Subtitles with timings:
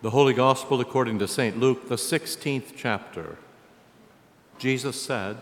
[0.00, 1.58] The Holy Gospel according to St.
[1.58, 3.36] Luke, the 16th chapter.
[4.56, 5.38] Jesus said,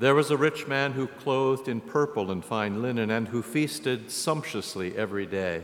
[0.00, 4.10] There was a rich man who clothed in purple and fine linen, and who feasted
[4.10, 5.62] sumptuously every day.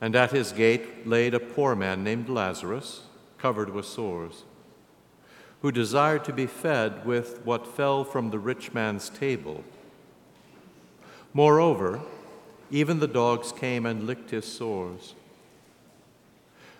[0.00, 3.00] And at his gate laid a poor man named Lazarus,
[3.36, 4.44] covered with sores,
[5.60, 9.64] who desired to be fed with what fell from the rich man's table.
[11.34, 12.00] Moreover,
[12.70, 15.14] even the dogs came and licked his sores.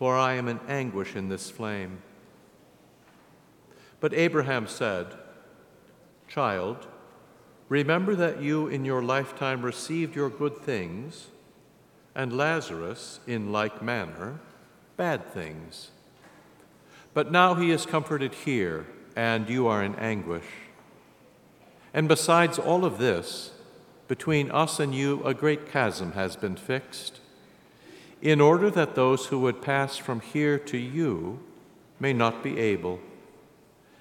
[0.00, 1.98] for I am in anguish in this flame.
[4.00, 5.08] But Abraham said,
[6.26, 6.86] Child,
[7.68, 11.26] remember that you in your lifetime received your good things,
[12.14, 14.40] and Lazarus, in like manner,
[14.96, 15.90] bad things.
[17.12, 20.46] But now he is comforted here, and you are in anguish.
[21.92, 23.50] And besides all of this,
[24.08, 27.20] between us and you a great chasm has been fixed
[28.22, 31.40] in order that those who would pass from here to you
[31.98, 33.00] may not be able,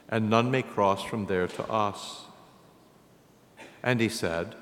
[0.10, 2.26] and none may cross from there to us.
[3.82, 4.56] And he said,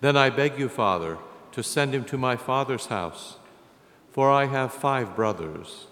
[0.00, 1.18] Then I beg you, Father,
[1.52, 3.36] to send him to my father's house,
[4.10, 5.86] for I have five brothers,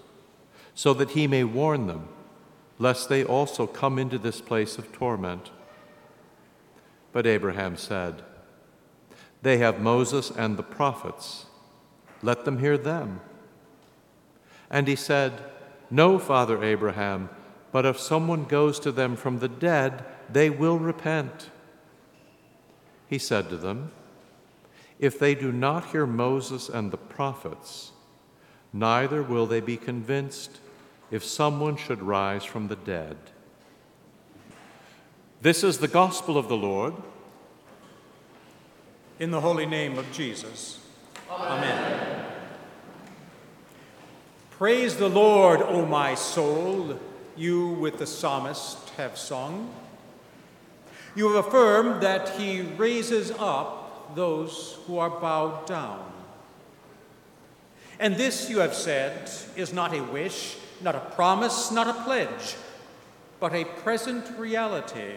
[0.75, 2.09] so that he may warn them,
[2.79, 5.51] lest they also come into this place of torment.
[7.13, 8.23] But Abraham said,
[9.43, 11.47] They have Moses and the prophets.
[12.27, 13.21] Let them hear them.
[14.69, 15.33] And he said,
[15.93, 17.31] No, Father Abraham,
[17.71, 21.51] but if someone goes to them from the dead, they will repent.
[23.09, 23.93] He said to them,
[24.99, 27.93] If they do not hear Moses and the prophets,
[28.73, 30.59] neither will they be convinced
[31.13, 33.19] if someone should rise from the dead.
[35.43, 36.95] This is the gospel of the Lord.
[39.21, 40.81] In the holy name of Jesus.
[41.31, 41.96] Amen.
[44.59, 46.99] Praise the Lord, O my soul,
[47.37, 49.71] you with the psalmist have sung.
[51.15, 56.11] You have affirmed that he raises up those who are bowed down.
[58.01, 62.57] And this, you have said, is not a wish, not a promise, not a pledge,
[63.39, 65.17] but a present reality.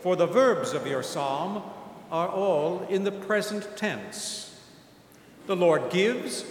[0.00, 1.62] For the verbs of your psalm
[2.10, 4.60] are all in the present tense.
[5.46, 6.44] The Lord gives,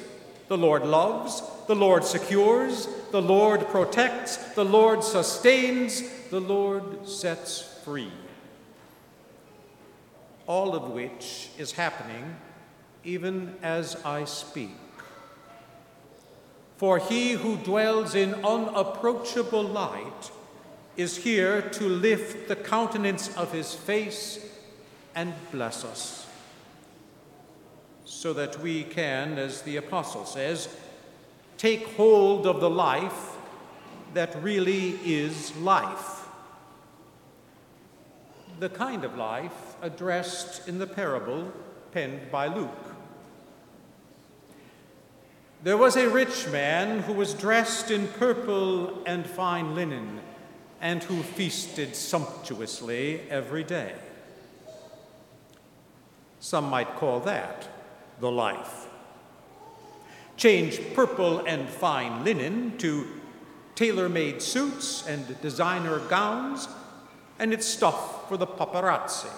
[0.47, 7.61] the Lord loves, the Lord secures, the Lord protects, the Lord sustains, the Lord sets
[7.83, 8.11] free.
[10.45, 12.35] All of which is happening
[13.03, 14.75] even as I speak.
[16.77, 20.31] For he who dwells in unapproachable light
[20.97, 24.45] is here to lift the countenance of his face
[25.15, 26.22] and bless us
[28.13, 30.69] so that we can, as the Apostle says,
[31.57, 33.35] take hold of the life
[34.13, 36.27] that really is life.
[38.59, 41.51] The kind of life addressed in the parable
[41.91, 42.95] penned by Luke.
[45.63, 50.21] There was a rich man who was dressed in purple and fine linen
[50.79, 53.93] and who feasted sumptuously every day.
[56.39, 57.72] Some might call that
[58.23, 58.87] the life.
[60.37, 63.05] Change purple and fine linen to
[63.75, 66.69] tailor made suits and designer gowns,
[67.37, 69.29] and it's stuff for the paparazzi,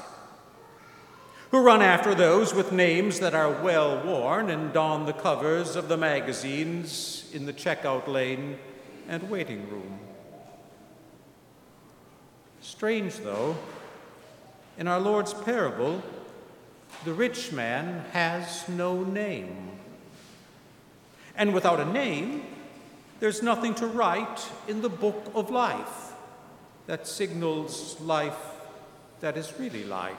[1.49, 5.87] who run after those with names that are well worn and don the covers of
[5.87, 8.59] the magazines in the checkout lane
[9.07, 9.99] and waiting room.
[12.61, 13.55] Strange, though,
[14.77, 16.03] in our Lord's parable,
[17.03, 19.71] the rich man has no name.
[21.35, 22.45] And without a name,
[23.19, 26.13] there's nothing to write in the book of life
[26.87, 28.37] that signals life
[29.19, 30.15] that is really life.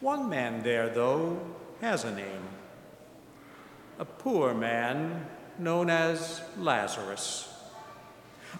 [0.00, 1.40] One man there, though,
[1.80, 2.48] has a name
[3.98, 5.26] a poor man
[5.58, 7.48] known as Lazarus,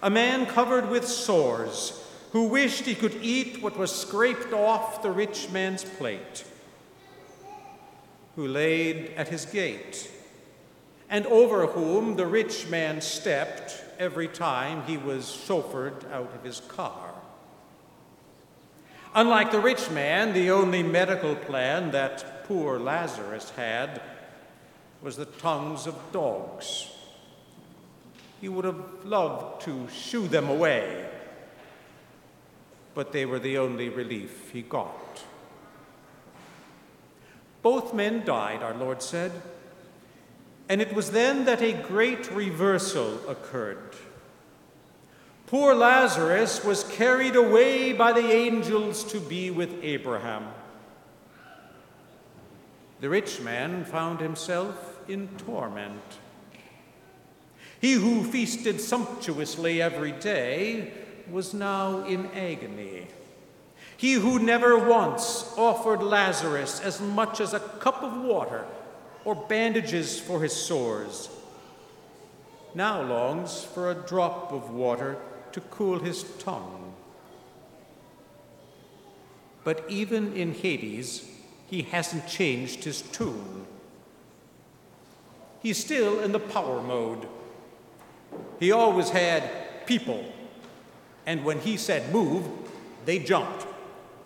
[0.01, 2.04] a man covered with sores
[2.35, 6.43] who wished he could eat what was scraped off the rich man's plate.
[8.35, 10.11] who laid at his gate,
[11.09, 16.59] and over whom the rich man stepped every time he was chauffeured out of his
[16.67, 17.13] car.
[19.13, 24.01] Unlike the rich man, the only medical plan that poor Lazarus had
[25.01, 26.89] was the tongues of dogs.
[28.41, 31.14] He would have loved to shoo them away,
[32.95, 35.23] but they were the only relief he got.
[37.61, 39.31] Both men died, our Lord said,
[40.69, 43.95] and it was then that a great reversal occurred.
[45.45, 50.47] Poor Lazarus was carried away by the angels to be with Abraham.
[53.01, 56.01] The rich man found himself in torment.
[57.79, 63.07] He who feasted sumptuously every day was now in agony.
[63.97, 68.65] He who never once offered Lazarus as much as a cup of water
[69.23, 71.29] or bandages for his sores
[72.75, 75.17] now longs for a drop of water
[75.53, 76.93] to cool his tongue.
[79.63, 81.27] But even in Hades,
[81.67, 83.65] he hasn't changed his tune.
[85.63, 87.27] He's still in the power mode.
[88.59, 90.23] He always had people,
[91.25, 92.47] and when he said move,
[93.05, 93.63] they jumped.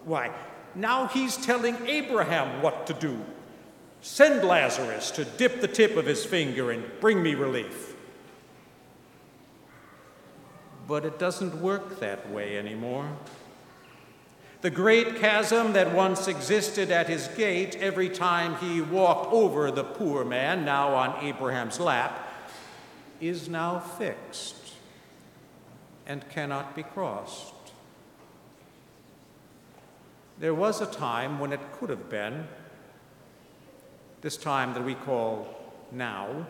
[0.06, 0.32] Why,
[0.76, 3.20] now he's telling Abraham what to do.
[4.02, 7.96] Send Lazarus to dip the tip of his finger and bring me relief.
[10.88, 13.10] But it doesn't work that way anymore.
[14.62, 19.84] The great chasm that once existed at his gate every time he walked over the
[19.84, 22.28] poor man, now on Abraham's lap,
[23.22, 24.59] is now fixed
[26.10, 27.54] and cannot be crossed.
[30.40, 32.48] There was a time when it could have been,
[34.20, 35.48] this time that we call
[35.94, 36.46] now.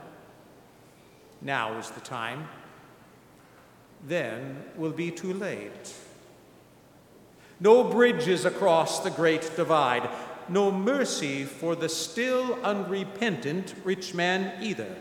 [1.42, 2.48] Now is the time
[4.08, 5.94] then will be too late.
[7.60, 10.10] No bridges across the great divide,
[10.48, 14.96] no mercy for the still unrepentant rich man either.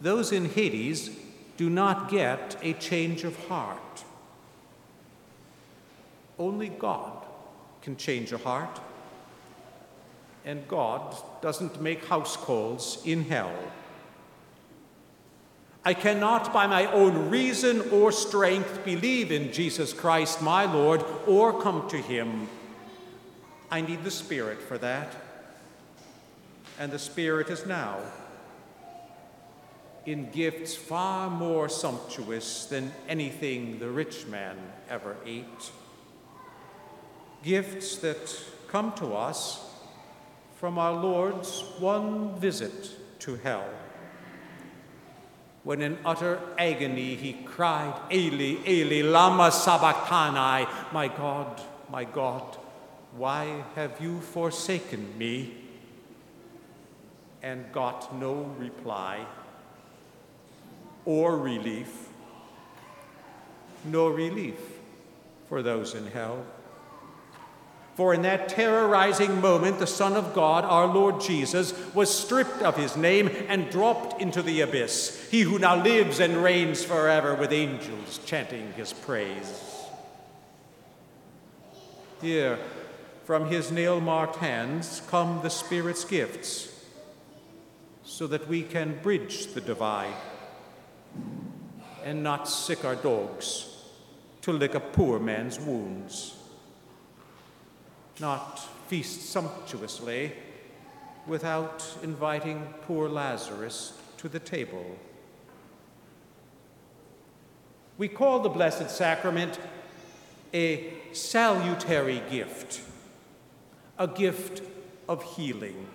[0.00, 1.10] Those in Hades
[1.56, 4.04] do not get a change of heart.
[6.38, 7.24] Only God
[7.82, 8.80] can change a heart,
[10.44, 13.54] and God doesn't make house calls in hell.
[15.84, 21.60] I cannot, by my own reason or strength, believe in Jesus Christ, my Lord, or
[21.60, 22.48] come to him.
[23.70, 25.14] I need the Spirit for that.
[26.78, 27.98] And the Spirit is now
[30.06, 34.56] in gifts far more sumptuous than anything the rich man
[34.88, 35.70] ever ate.
[37.42, 39.66] Gifts that come to us
[40.56, 43.68] from our Lord's one visit to hell
[45.62, 51.60] when in utter agony he cried, Eli, Eli, lama sabachthani, my God,
[51.90, 52.56] my God,
[53.16, 55.54] why have you forsaken me?
[57.42, 59.26] And got no reply
[61.04, 62.08] or relief,
[63.84, 64.58] no relief
[65.48, 66.44] for those in hell.
[67.96, 72.76] For in that terrorizing moment, the Son of God, our Lord Jesus, was stripped of
[72.76, 77.52] his name and dropped into the abyss, he who now lives and reigns forever with
[77.52, 79.84] angels chanting his praise.
[82.22, 82.58] Here,
[83.24, 86.72] from his nail marked hands, come the Spirit's gifts,
[88.04, 90.14] so that we can bridge the divide
[92.04, 93.68] and not sic our dogs
[94.42, 96.36] to lick a poor man's wounds
[98.20, 100.32] not feast sumptuously
[101.26, 104.84] without inviting poor Lazarus to the table.
[107.96, 109.58] We call the Blessed Sacrament
[110.52, 112.80] a salutary gift,
[113.98, 114.62] a gift
[115.08, 115.86] of healing,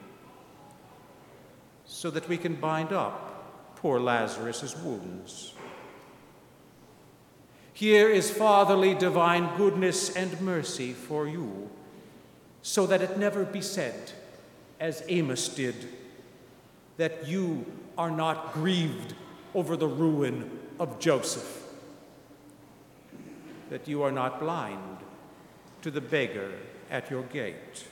[1.86, 3.35] so that we can bind up
[3.86, 5.54] poor Lazarus's wounds.
[7.72, 11.70] Here is fatherly divine goodness and mercy for you
[12.64, 14.12] so that it never be said,
[14.80, 15.76] as Amos did,
[16.98, 17.64] that you
[17.96, 19.14] are not grieved
[19.54, 20.50] over the ruin
[20.80, 21.68] of Joseph,
[23.70, 24.98] that you are not blind
[25.84, 26.54] to the beggar
[26.90, 27.86] at your gate.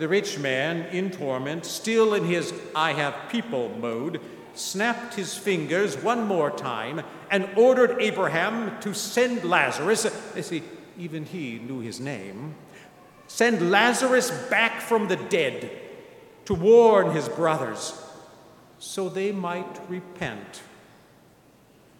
[0.00, 4.18] The rich man, in torment, still in his I have people mode,
[4.54, 10.62] snapped his fingers one more time and ordered Abraham to send Lazarus, as he
[10.98, 12.54] even he knew his name,
[13.26, 15.70] Send Lazarus back from the dead
[16.46, 17.92] to warn his brothers
[18.78, 20.62] so they might repent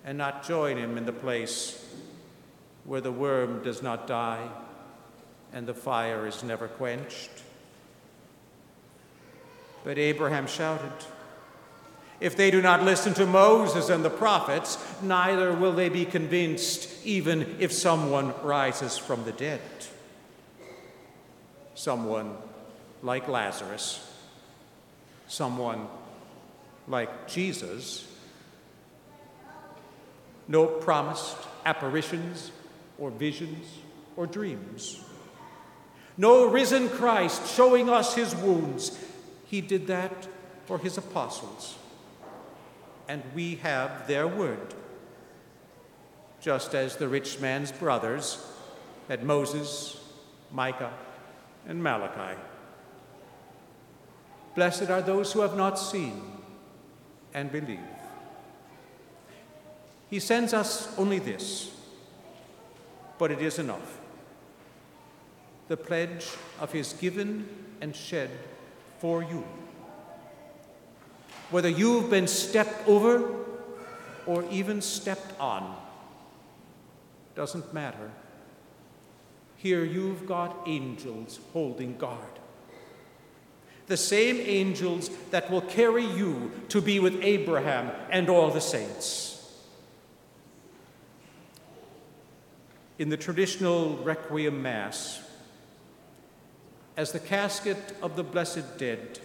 [0.06, 1.86] and not join him in the place
[2.84, 4.48] where the worm does not die
[5.52, 7.30] and the fire is never quenched.
[9.84, 10.92] But Abraham shouted,
[12.20, 16.88] If they do not listen to Moses and the prophets, neither will they be convinced,
[17.04, 19.60] even if someone rises from the dead.
[21.74, 22.36] Someone
[23.02, 24.06] like Lazarus,
[25.28, 25.86] someone
[26.86, 28.06] like Jesus.
[30.46, 32.50] No promised apparitions
[32.98, 33.66] or visions
[34.16, 35.00] or dreams.
[36.16, 38.98] No risen Christ showing us his wounds.
[39.50, 40.28] He did that
[40.66, 41.76] for his apostles.
[43.08, 44.74] And we have their word,
[46.40, 48.46] just as the rich man's brothers
[49.08, 50.00] had Moses,
[50.52, 50.92] Micah,
[51.66, 52.38] and Malachi.
[54.54, 56.22] Blessed are those who have not seen
[57.34, 57.80] and believe.
[60.08, 61.74] He sends us only this,
[63.18, 63.98] but it is enough
[65.66, 66.26] the pledge
[66.60, 67.48] of his given
[67.80, 68.30] and shed
[69.00, 69.44] for you.
[71.50, 73.34] Whether you've been stepped over
[74.26, 75.76] or even stepped on,
[77.34, 78.10] doesn't matter.
[79.56, 82.38] Here you've got angels holding guard.
[83.88, 89.36] The same angels that will carry you to be with Abraham and all the saints.
[92.98, 95.20] In the traditional Requiem Mass,
[97.00, 99.20] as the casket of the blessed dead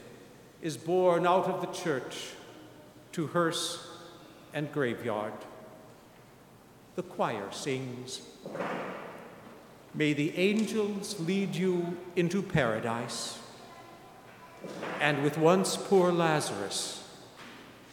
[0.62, 2.30] is borne out of the church
[3.12, 3.86] to hearse
[4.54, 5.34] and graveyard.
[6.96, 8.22] The choir sings,
[9.94, 13.40] May the angels lead you into paradise,
[15.02, 17.06] and with once poor Lazarus,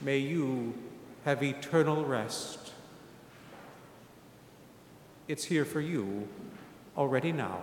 [0.01, 0.75] may you
[1.25, 2.71] have eternal rest.
[5.27, 6.29] It's here for you
[6.97, 7.62] already now